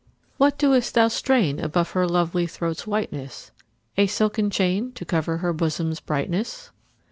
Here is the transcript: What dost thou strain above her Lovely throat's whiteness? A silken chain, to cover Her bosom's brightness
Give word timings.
What 0.37 0.57
dost 0.57 0.95
thou 0.95 1.09
strain 1.09 1.59
above 1.59 1.91
her 1.91 2.07
Lovely 2.09 2.47
throat's 2.47 2.87
whiteness? 2.87 3.51
A 3.97 4.07
silken 4.07 4.49
chain, 4.49 4.93
to 4.93 5.05
cover 5.05 5.37
Her 5.37 5.53
bosom's 5.53 5.99
brightness 5.99 6.71